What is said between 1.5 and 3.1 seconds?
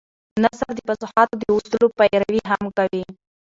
اصولو پيروي هم کوي.